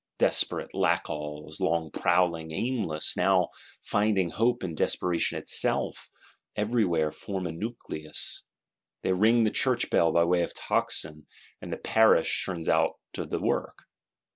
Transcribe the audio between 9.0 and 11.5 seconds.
They ring the Church bell by way of tocsin: